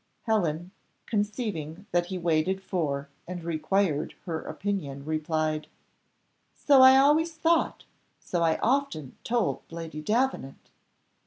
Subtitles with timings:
[0.23, 0.71] Helen,
[1.05, 5.67] conceiving that he waited for and required her opinion, replied,
[6.55, 7.85] "So I always thought
[8.19, 10.71] so I often told Lady Davenant."